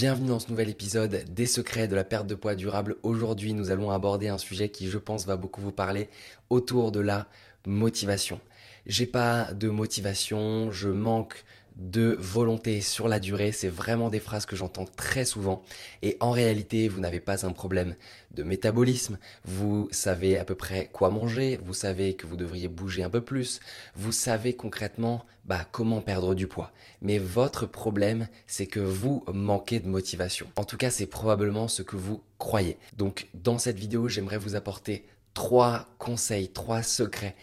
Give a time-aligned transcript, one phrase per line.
[0.00, 2.96] Bienvenue dans ce nouvel épisode des secrets de la perte de poids durable.
[3.02, 6.08] Aujourd'hui, nous allons aborder un sujet qui, je pense, va beaucoup vous parler
[6.48, 7.26] autour de la
[7.66, 8.40] motivation.
[8.86, 11.44] J'ai pas de motivation, je manque
[11.80, 15.62] de volonté sur la durée, c'est vraiment des phrases que j'entends très souvent.
[16.02, 17.96] Et en réalité, vous n'avez pas un problème
[18.32, 23.02] de métabolisme, vous savez à peu près quoi manger, vous savez que vous devriez bouger
[23.02, 23.60] un peu plus,
[23.96, 26.70] vous savez concrètement bah, comment perdre du poids.
[27.00, 30.46] Mais votre problème, c'est que vous manquez de motivation.
[30.56, 32.76] En tout cas, c'est probablement ce que vous croyez.
[32.98, 37.36] Donc, dans cette vidéo, j'aimerais vous apporter trois conseils, trois secrets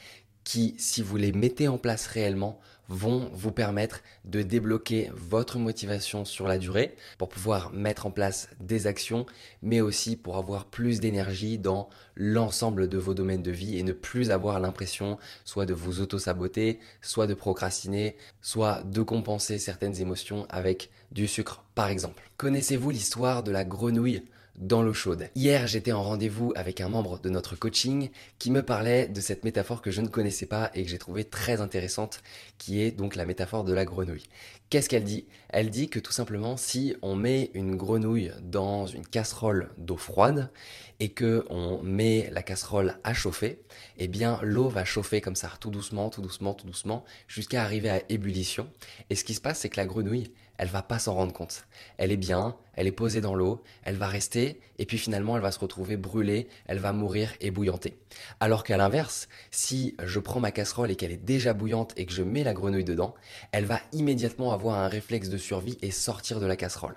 [0.44, 6.26] qui, si vous les mettez en place réellement, vont vous permettre de débloquer votre motivation
[6.26, 9.26] sur la durée pour pouvoir mettre en place des actions,
[9.62, 13.94] mais aussi pour avoir plus d'énergie dans l'ensemble de vos domaines de vie et ne
[13.94, 20.46] plus avoir l'impression soit de vous auto-saboter, soit de procrastiner, soit de compenser certaines émotions
[20.50, 22.30] avec du sucre par exemple.
[22.38, 24.24] Connaissez-vous l'histoire de la grenouille?
[24.58, 25.30] Dans l'eau chaude.
[25.36, 29.44] Hier, j'étais en rendez-vous avec un membre de notre coaching qui me parlait de cette
[29.44, 32.22] métaphore que je ne connaissais pas et que j'ai trouvée très intéressante,
[32.58, 34.26] qui est donc la métaphore de la grenouille.
[34.70, 35.28] Qu'est-ce qu'elle dit?
[35.50, 40.52] Elle dit que tout simplement, si on met une grenouille dans une casserole d'eau froide
[41.00, 43.62] et que on met la casserole à chauffer,
[43.98, 47.90] eh bien l'eau va chauffer comme ça, tout doucement, tout doucement, tout doucement, jusqu'à arriver
[47.90, 48.70] à ébullition.
[49.10, 51.66] Et ce qui se passe, c'est que la grenouille, elle va pas s'en rendre compte.
[51.98, 55.42] Elle est bien, elle est posée dans l'eau, elle va rester, et puis finalement elle
[55.42, 57.98] va se retrouver brûlée, elle va mourir et bouillanter.
[58.40, 62.14] Alors qu'à l'inverse, si je prends ma casserole et qu'elle est déjà bouillante et que
[62.14, 63.16] je mets la grenouille dedans,
[63.52, 66.96] elle va immédiatement avoir un réflexe de survie et sortir de la casserole.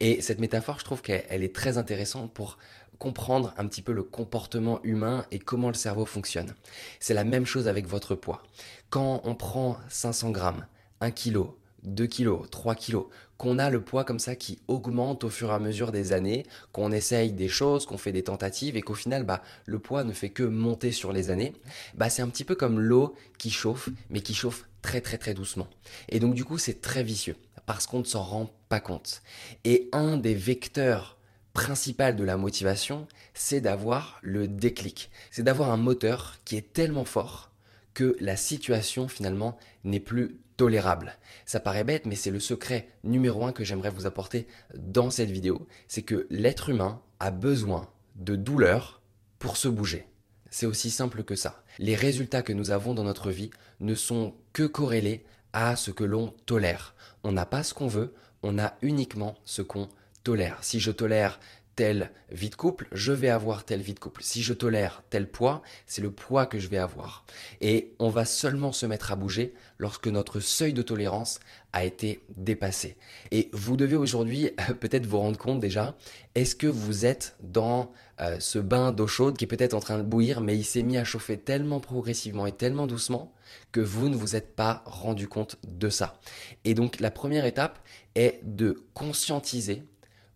[0.00, 2.58] Et cette métaphore, je trouve qu'elle est très intéressante pour
[2.98, 6.54] comprendre un petit peu le comportement humain et comment le cerveau fonctionne.
[7.00, 8.42] C'est la même chose avec votre poids.
[8.90, 10.66] Quand on prend 500 grammes,
[11.00, 11.46] 1 kg,
[11.84, 15.54] 2 kilos, 3 kilos, qu'on a le poids comme ça qui augmente au fur et
[15.54, 19.24] à mesure des années, qu'on essaye des choses, qu'on fait des tentatives et qu'au final,
[19.24, 21.52] bah, le poids ne fait que monter sur les années,
[21.94, 25.34] bah, c'est un petit peu comme l'eau qui chauffe, mais qui chauffe très très très
[25.34, 25.68] doucement.
[26.08, 27.36] Et donc du coup, c'est très vicieux
[27.66, 29.22] parce qu'on ne s'en rend pas compte.
[29.64, 31.18] Et un des vecteurs
[31.54, 35.10] principaux de la motivation, c'est d'avoir le déclic.
[35.30, 37.50] C'est d'avoir un moteur qui est tellement fort
[37.94, 41.18] que la situation finalement n'est plus tolérable.
[41.46, 45.30] Ça paraît bête, mais c'est le secret numéro un que j'aimerais vous apporter dans cette
[45.30, 45.66] vidéo.
[45.88, 49.02] C'est que l'être humain a besoin de douleur
[49.38, 50.06] pour se bouger.
[50.50, 51.64] C'est aussi simple que ça.
[51.78, 53.50] Les résultats que nous avons dans notre vie
[53.80, 56.94] ne sont que corrélés à ce que l'on tolère.
[57.24, 59.88] On n'a pas ce qu'on veut, on a uniquement ce qu'on
[60.22, 60.58] tolère.
[60.62, 61.40] Si je tolère
[61.76, 64.22] telle vie de couple, je vais avoir telle vie de couple.
[64.22, 67.24] Si je tolère tel poids, c'est le poids que je vais avoir.
[67.60, 71.40] Et on va seulement se mettre à bouger lorsque notre seuil de tolérance
[71.72, 72.96] a été dépassé.
[73.30, 75.96] Et vous devez aujourd'hui peut-être vous rendre compte déjà,
[76.34, 79.98] est-ce que vous êtes dans euh, ce bain d'eau chaude qui est peut-être en train
[79.98, 83.32] de bouillir, mais il s'est mis à chauffer tellement progressivement et tellement doucement
[83.72, 86.20] que vous ne vous êtes pas rendu compte de ça.
[86.64, 87.80] Et donc la première étape
[88.14, 89.82] est de conscientiser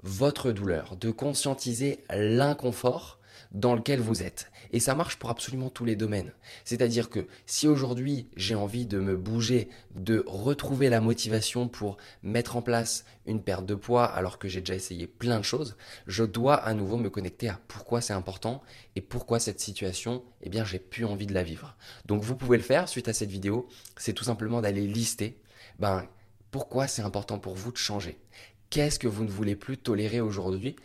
[0.03, 3.19] votre douleur, de conscientiser l'inconfort
[3.53, 4.51] dans lequel vous êtes.
[4.73, 6.33] Et ça marche pour absolument tous les domaines.
[6.65, 12.57] C'est-à-dire que si aujourd'hui j'ai envie de me bouger, de retrouver la motivation pour mettre
[12.57, 15.77] en place une perte de poids alors que j'ai déjà essayé plein de choses,
[16.07, 18.63] je dois à nouveau me connecter à pourquoi c'est important
[18.97, 21.77] et pourquoi cette situation, eh bien j'ai plus envie de la vivre.
[22.05, 25.41] Donc vous pouvez le faire suite à cette vidéo, c'est tout simplement d'aller lister
[25.79, 26.07] ben,
[26.51, 28.19] pourquoi c'est important pour vous de changer
[28.71, 30.77] Qu'est-ce que vous ne voulez plus tolérer aujourd'hui?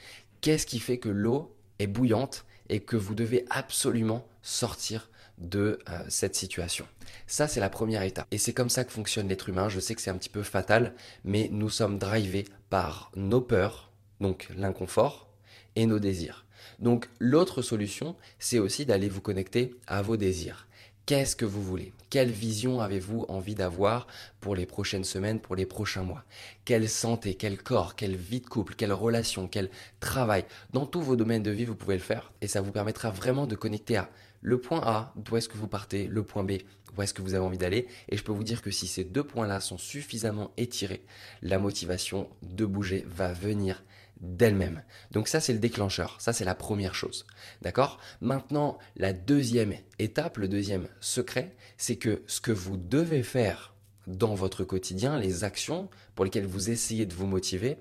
[0.42, 6.00] Qu'est-ce qui fait que l'eau est bouillante et que vous devez absolument sortir de euh,
[6.08, 6.88] cette situation?
[7.28, 8.28] Ça, c'est la première étape.
[8.32, 9.68] Et c'est comme ça que fonctionne l'être humain.
[9.68, 10.94] Je sais que c'est un petit peu fatal,
[11.26, 15.30] mais nous sommes drivés par nos peurs, donc l'inconfort,
[15.76, 16.46] et nos désirs.
[16.80, 20.68] Donc l'autre solution, c'est aussi d'aller vous connecter à vos désirs.
[21.06, 21.92] Qu'est-ce que vous voulez?
[22.10, 24.08] Quelle vision avez-vous envie d'avoir
[24.40, 26.24] pour les prochaines semaines, pour les prochains mois?
[26.64, 29.70] Quelle santé, quel corps, quelle vie de couple, quelle relation, quel
[30.00, 30.46] travail?
[30.72, 33.48] Dans tous vos domaines de vie, vous pouvez le faire et ça vous permettra vraiment
[33.48, 36.54] de connecter à le point A, d'où est-ce que vous partez, le point B,
[36.98, 37.88] où est-ce que vous avez envie d'aller.
[38.08, 41.04] Et je peux vous dire que si ces deux points-là sont suffisamment étirés,
[41.42, 43.84] la motivation de bouger va venir
[44.24, 44.82] d'elle-même.
[45.12, 46.16] Donc ça, c'est le déclencheur.
[46.20, 47.26] Ça, c'est la première chose.
[47.62, 48.00] D'accord?
[48.22, 53.74] Maintenant, la deuxième étape, le deuxième secret, c'est que ce que vous devez faire
[54.08, 57.78] dans votre quotidien, les actions pour lesquelles vous essayez de vous motiver,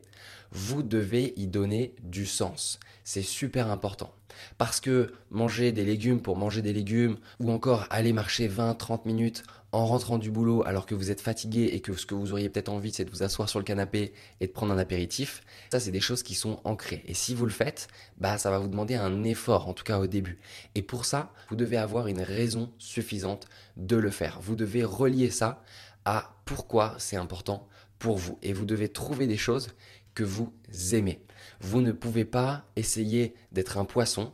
[0.51, 2.79] vous devez y donner du sens.
[3.05, 4.15] C'est super important.
[4.59, 9.43] Parce que manger des légumes pour manger des légumes, ou encore aller marcher 20-30 minutes
[9.73, 12.51] en rentrant du boulot alors que vous êtes fatigué et que ce que vous auriez
[12.51, 15.43] peut-être envie c'est de vous asseoir sur le canapé et de prendre un apéritif,
[15.73, 17.03] ça c'est des choses qui sont ancrées.
[17.07, 17.89] Et si vous le faites,
[18.19, 20.39] bah ça va vous demander un effort, en tout cas au début.
[20.75, 24.41] Et pour ça, vous devez avoir une raison suffisante de le faire.
[24.43, 25.63] Vous devez relier ça
[26.05, 27.67] à pourquoi c'est important
[28.11, 28.39] vous.
[28.43, 29.69] Et vous devez trouver des choses
[30.15, 30.53] que vous
[30.93, 31.25] aimez.
[31.61, 34.33] Vous ne pouvez pas essayer d'être un poisson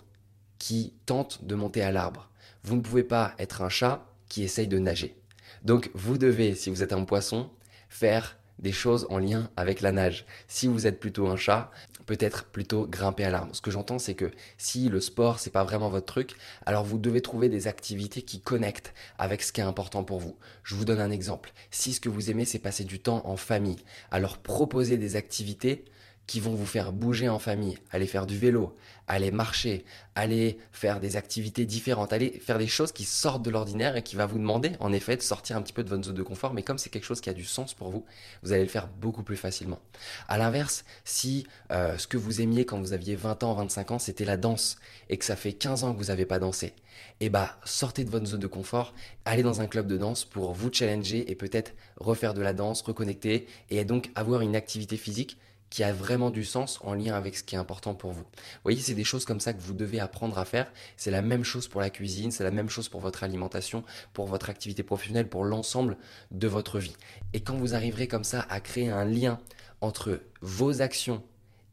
[0.58, 2.30] qui tente de monter à l'arbre.
[2.64, 5.14] Vous ne pouvez pas être un chat qui essaye de nager.
[5.62, 7.50] Donc vous devez, si vous êtes un poisson,
[7.88, 10.26] faire des choses en lien avec la nage.
[10.48, 11.70] Si vous êtes plutôt un chat,
[12.06, 13.54] peut-être plutôt grimper à l'arbre.
[13.54, 16.32] Ce que j'entends, c'est que si le sport, c'est pas vraiment votre truc,
[16.64, 20.36] alors vous devez trouver des activités qui connectent avec ce qui est important pour vous.
[20.62, 21.52] Je vous donne un exemple.
[21.70, 25.84] Si ce que vous aimez, c'est passer du temps en famille, alors proposez des activités
[26.28, 28.76] qui vont vous faire bouger en famille, aller faire du vélo,
[29.06, 33.96] aller marcher, aller faire des activités différentes, aller faire des choses qui sortent de l'ordinaire
[33.96, 36.14] et qui va vous demander en effet de sortir un petit peu de votre zone
[36.14, 38.04] de confort, mais comme c'est quelque chose qui a du sens pour vous,
[38.42, 39.80] vous allez le faire beaucoup plus facilement.
[40.28, 43.98] À l'inverse, si euh, ce que vous aimiez quand vous aviez 20 ans, 25 ans,
[43.98, 44.76] c'était la danse
[45.08, 46.74] et que ça fait 15 ans que vous n'avez pas dansé,
[47.20, 48.92] eh bah sortez de votre zone de confort,
[49.24, 52.82] allez dans un club de danse pour vous challenger et peut-être refaire de la danse,
[52.82, 55.38] reconnecter et donc avoir une activité physique
[55.70, 58.22] qui a vraiment du sens en lien avec ce qui est important pour vous.
[58.22, 60.72] Vous voyez, c'est des choses comme ça que vous devez apprendre à faire.
[60.96, 64.26] C'est la même chose pour la cuisine, c'est la même chose pour votre alimentation, pour
[64.26, 65.96] votre activité professionnelle, pour l'ensemble
[66.30, 66.96] de votre vie.
[67.32, 69.38] Et quand vous arriverez comme ça à créer un lien
[69.80, 71.22] entre vos actions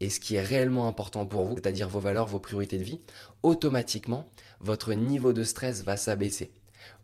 [0.02, 3.00] et ce qui est réellement important pour vous, c'est-à-dire vos valeurs, vos priorités de vie,
[3.44, 6.52] automatiquement, votre niveau de stress va s'abaisser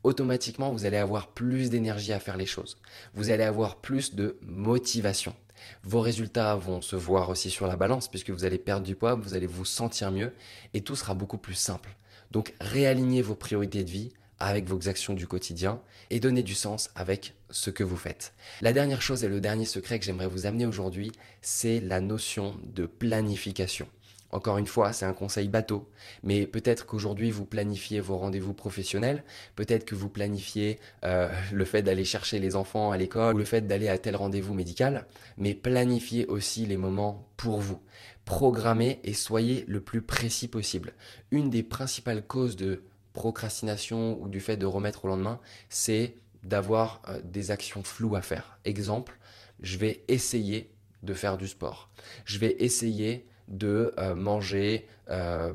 [0.04, 2.78] automatiquement, vous allez avoir plus d'énergie à faire les choses.
[3.14, 5.36] Vous allez avoir plus de motivation.
[5.84, 9.16] Vos résultats vont se voir aussi sur la balance puisque vous allez perdre du poids,
[9.16, 10.34] vous allez vous sentir mieux
[10.74, 11.96] et tout sera beaucoup plus simple.
[12.32, 16.90] Donc réalignez vos priorités de vie avec vos actions du quotidien et donnez du sens
[16.96, 18.34] avec ce que vous faites.
[18.62, 21.12] La dernière chose et le dernier secret que j'aimerais vous amener aujourd'hui,
[21.42, 23.88] c'est la notion de planification.
[24.32, 25.90] Encore une fois, c'est un conseil bateau,
[26.24, 29.24] mais peut-être qu'aujourd'hui vous planifiez vos rendez-vous professionnels,
[29.56, 33.46] peut-être que vous planifiez euh, le fait d'aller chercher les enfants à l'école ou le
[33.46, 35.06] fait d'aller à tel rendez-vous médical,
[35.38, 37.82] mais planifiez aussi les moments pour vous.
[38.24, 40.94] Programmez et soyez le plus précis possible.
[41.32, 42.84] Une des principales causes de
[43.14, 45.40] procrastination ou du fait de remettre au lendemain,
[45.70, 48.58] c'est d'avoir euh, des actions floues à faire.
[48.64, 49.18] Exemple,
[49.62, 50.72] je vais essayer
[51.04, 51.90] de faire du sport.
[52.26, 55.54] Je vais essayer de euh, manger, euh,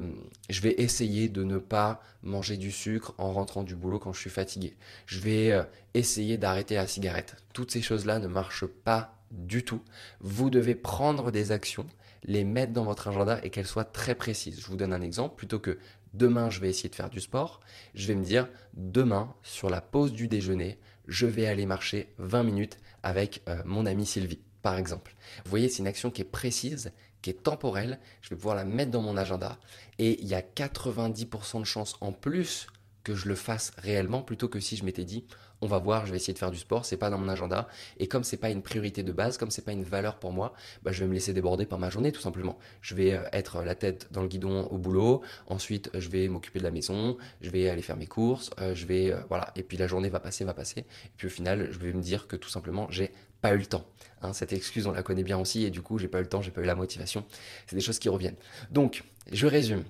[0.50, 4.20] je vais essayer de ne pas manger du sucre en rentrant du boulot quand je
[4.20, 4.76] suis fatigué.
[5.06, 5.62] Je vais euh,
[5.94, 7.36] essayer d'arrêter la cigarette.
[7.52, 9.80] Toutes ces choses-là ne marchent pas du tout.
[10.20, 11.86] Vous devez prendre des actions,
[12.22, 14.60] les mettre dans votre agenda et qu'elles soient très précises.
[14.60, 15.36] Je vous donne un exemple.
[15.36, 15.78] Plutôt que
[16.12, 17.60] demain je vais essayer de faire du sport,
[17.94, 20.78] je vais me dire demain sur la pause du déjeuner,
[21.08, 25.14] je vais aller marcher 20 minutes avec mon amie Sylvie par exemple.
[25.44, 26.90] Vous voyez, c'est une action qui est précise,
[27.22, 28.00] qui est temporelle.
[28.20, 29.60] Je vais pouvoir la mettre dans mon agenda.
[30.00, 32.66] Et il y a 90% de chances en plus
[33.06, 35.24] que je le fasse réellement plutôt que si je m'étais dit
[35.60, 37.68] on va voir, je vais essayer de faire du sport, c'est pas dans mon agenda
[37.98, 40.54] et comme c'est pas une priorité de base, comme c'est pas une valeur pour moi,
[40.82, 42.58] bah, je vais me laisser déborder par ma journée tout simplement.
[42.80, 46.58] Je vais euh, être la tête dans le guidon au boulot, ensuite je vais m'occuper
[46.58, 49.62] de la maison, je vais aller faire mes courses, euh, je vais euh, voilà et
[49.62, 52.26] puis la journée va passer, va passer et puis au final, je vais me dire
[52.26, 53.84] que tout simplement, j'ai pas eu le temps.
[54.22, 56.28] Hein, cette excuse, on la connaît bien aussi, et du coup, j'ai pas eu le
[56.28, 57.24] temps, j'ai pas eu la motivation.
[57.66, 58.36] C'est des choses qui reviennent.
[58.70, 59.84] Donc, je résume.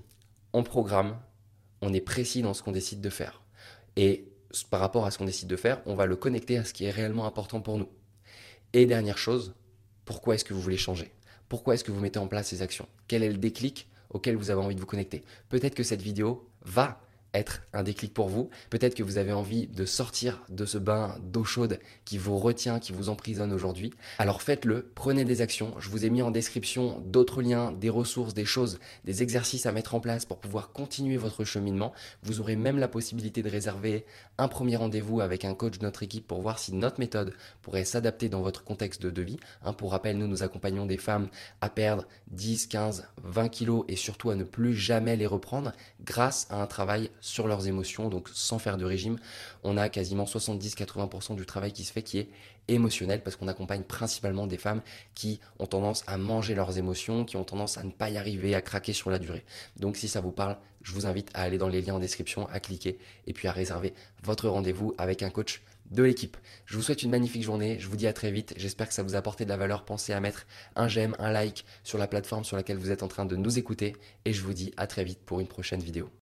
[0.52, 1.16] On programme,
[1.82, 3.42] on est précis dans ce qu'on décide de faire.
[3.96, 4.28] Et
[4.70, 6.84] par rapport à ce qu'on décide de faire, on va le connecter à ce qui
[6.84, 7.88] est réellement important pour nous.
[8.72, 9.54] Et dernière chose,
[10.04, 11.12] pourquoi est-ce que vous voulez changer?
[11.48, 12.88] Pourquoi est-ce que vous mettez en place ces actions?
[13.08, 15.22] Quel est le déclic auquel vous avez envie de vous connecter?
[15.48, 17.00] Peut-être que cette vidéo va
[17.34, 18.50] être un déclic pour vous.
[18.70, 22.78] Peut-être que vous avez envie de sortir de ce bain d'eau chaude qui vous retient,
[22.78, 23.92] qui vous emprisonne aujourd'hui.
[24.18, 25.74] Alors faites-le, prenez des actions.
[25.78, 29.72] Je vous ai mis en description d'autres liens, des ressources, des choses, des exercices à
[29.72, 31.92] mettre en place pour pouvoir continuer votre cheminement.
[32.22, 34.06] Vous aurez même la possibilité de réserver
[34.38, 37.84] un premier rendez-vous avec un coach de notre équipe pour voir si notre méthode pourrait
[37.84, 39.38] s'adapter dans votre contexte de vie.
[39.64, 41.28] Hein, pour rappel, nous nous accompagnons des femmes
[41.60, 45.72] à perdre 10, 15, 20 kilos et surtout à ne plus jamais les reprendre
[46.04, 49.18] grâce à un travail sur leurs émotions, donc sans faire de régime.
[49.64, 52.28] On a quasiment 70-80% du travail qui se fait qui est
[52.68, 54.80] émotionnel parce qu'on accompagne principalement des femmes
[55.14, 58.54] qui ont tendance à manger leurs émotions, qui ont tendance à ne pas y arriver,
[58.54, 59.44] à craquer sur la durée.
[59.78, 62.48] Donc si ça vous parle, je vous invite à aller dans les liens en description,
[62.48, 63.92] à cliquer et puis à réserver
[64.22, 66.36] votre rendez-vous avec un coach de l'équipe.
[66.64, 69.02] Je vous souhaite une magnifique journée, je vous dis à très vite, j'espère que ça
[69.02, 72.06] vous a apporté de la valeur, pensez à mettre un j'aime, un like sur la
[72.06, 74.86] plateforme sur laquelle vous êtes en train de nous écouter et je vous dis à
[74.86, 76.10] très vite pour une prochaine vidéo.